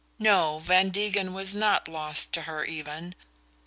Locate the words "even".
2.65-3.13